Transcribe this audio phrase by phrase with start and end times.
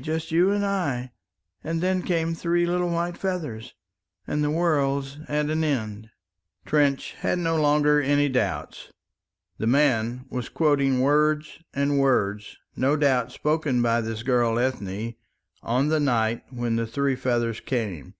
[0.00, 1.10] just you and I.
[1.64, 3.74] And then came three little white feathers;
[4.28, 6.10] and the world's at an end."
[6.64, 8.92] Trench had no longer any doubts.
[9.58, 15.14] The man was quoting words, and words, no doubt, spoken by this girl Ethne
[15.64, 18.14] on the night when the three feathers came.